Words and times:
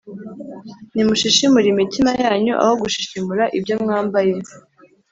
Nimushishimure 0.93 1.67
imitima 1.73 2.11
yanyu, 2.23 2.53
aho 2.63 2.73
gushishimura 2.81 3.43
ibyo 3.57 3.75
mwambaye, 3.83 4.33